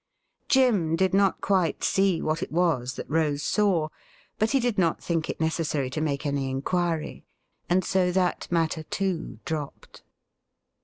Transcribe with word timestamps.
Jim 0.49 0.95
did 0.95 1.13
not 1.13 1.41
quite 1.41 1.83
see 1.83 2.23
what 2.23 2.41
it 2.41 2.51
was 2.51 2.95
that 2.95 3.07
Rose 3.07 3.43
saw; 3.43 3.87
but. 4.39 4.49
he 4.49 4.59
did 4.59 4.79
not 4.79 4.99
think 5.03 5.29
it 5.29 5.39
necessary 5.39 5.91
to 5.91 6.01
make 6.01 6.25
any 6.25 6.49
inquiry, 6.49 7.23
and 7.69 7.85
so 7.85 8.11
that 8.11 8.47
matter, 8.51 8.81
too, 8.81 9.37
dropped. 9.45 10.01